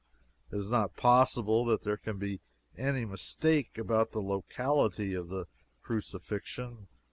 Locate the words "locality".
4.23-5.13